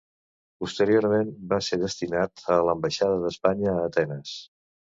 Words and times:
Posteriorment 0.63 1.29
va 1.51 1.59
ser 1.67 1.79
destinat 1.83 2.43
a 2.55 2.59
l'Ambaixada 2.71 3.21
d'Espanya 3.27 3.77
a 3.77 3.87
Atenes. 3.93 4.37